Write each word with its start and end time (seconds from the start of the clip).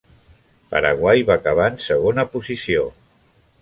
Paraguai 0.71 1.23
va 1.29 1.37
acabar 1.41 1.69
en 1.75 1.79
segona 1.91 2.29
posició. 2.35 2.93